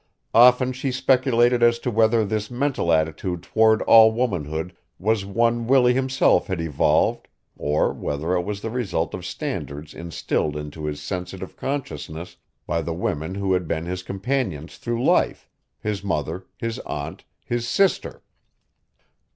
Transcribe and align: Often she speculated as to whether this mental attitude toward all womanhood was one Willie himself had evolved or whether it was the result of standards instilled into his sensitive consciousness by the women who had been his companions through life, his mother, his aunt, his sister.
Often 0.33 0.73
she 0.73 0.91
speculated 0.91 1.61
as 1.61 1.77
to 1.77 1.91
whether 1.91 2.25
this 2.25 2.49
mental 2.49 2.91
attitude 2.91 3.43
toward 3.43 3.83
all 3.83 4.11
womanhood 4.11 4.75
was 4.97 5.25
one 5.25 5.67
Willie 5.67 5.93
himself 5.93 6.47
had 6.47 6.59
evolved 6.59 7.27
or 7.55 7.93
whether 7.93 8.33
it 8.33 8.41
was 8.41 8.61
the 8.61 8.71
result 8.71 9.13
of 9.13 9.27
standards 9.27 9.93
instilled 9.93 10.57
into 10.57 10.85
his 10.85 10.99
sensitive 11.03 11.55
consciousness 11.55 12.37
by 12.65 12.81
the 12.81 12.95
women 12.95 13.35
who 13.35 13.53
had 13.53 13.67
been 13.67 13.85
his 13.85 14.01
companions 14.01 14.77
through 14.79 15.03
life, 15.05 15.47
his 15.79 16.03
mother, 16.03 16.47
his 16.57 16.79
aunt, 16.79 17.23
his 17.45 17.67
sister. 17.67 18.23